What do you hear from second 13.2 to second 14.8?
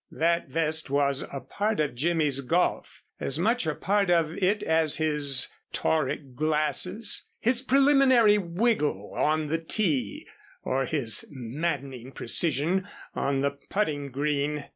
the putting green.